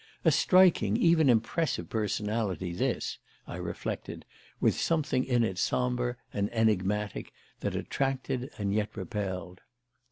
A 0.25 0.31
striking, 0.31 0.97
even 0.97 1.29
impressive, 1.29 1.87
personality 1.87 2.73
this, 2.73 3.19
I 3.45 3.57
reflected, 3.57 4.25
with 4.59 4.73
something 4.73 5.23
in 5.23 5.43
it 5.43 5.59
sombre 5.59 6.17
and 6.33 6.51
enigmatic 6.51 7.31
that 7.59 7.75
attracted 7.75 8.49
and 8.57 8.73
yet 8.73 8.97
repelled. 8.97 9.61